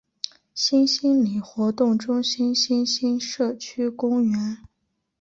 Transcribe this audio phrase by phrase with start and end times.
[0.55, 4.57] 新兴里活动中心新兴社区公园